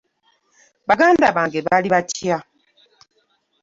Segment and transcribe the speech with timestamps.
[0.87, 2.37] Baganda bange bali batya?